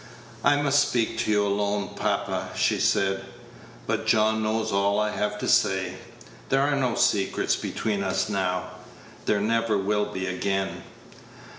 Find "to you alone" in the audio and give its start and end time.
1.19-1.89